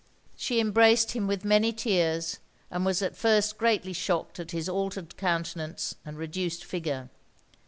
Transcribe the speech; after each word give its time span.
She 0.35 0.59
embraced 0.59 1.11
him 1.11 1.27
with 1.27 1.45
many 1.45 1.71
tears; 1.71 2.39
and 2.71 2.83
was 2.87 3.03
at 3.03 3.15
first 3.15 3.59
greatly 3.59 3.93
shocked 3.93 4.39
at 4.39 4.49
his 4.49 4.67
altered 4.67 5.15
countenance 5.15 5.93
and 6.03 6.17
reduced 6.17 6.65
figure. 6.65 7.11